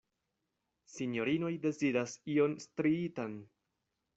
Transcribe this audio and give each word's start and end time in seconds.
Sinjorinoj 0.93 1.51
deziras 1.67 2.15
ion 2.37 2.59
striitan! 2.67 3.37